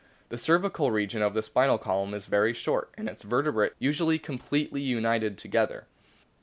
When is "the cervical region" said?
0.29-1.21